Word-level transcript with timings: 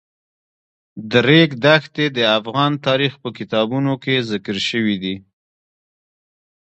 د 1.11 1.11
ریګ 1.27 1.49
دښتې 1.65 2.05
د 2.17 2.19
افغان 2.37 2.71
تاریخ 2.85 3.13
په 3.23 3.29
کتابونو 3.37 3.93
کې 4.03 4.25
ذکر 4.31 4.55
شوی 4.67 4.95
دي. 5.03 5.15